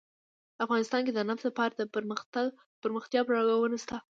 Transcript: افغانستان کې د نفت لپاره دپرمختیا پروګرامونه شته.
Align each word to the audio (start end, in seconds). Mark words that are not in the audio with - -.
افغانستان 0.65 1.01
کې 1.03 1.13
د 1.13 1.19
نفت 1.29 1.43
لپاره 1.47 1.71
دپرمختیا 1.73 3.21
پروګرامونه 3.29 3.77
شته. 3.83 3.97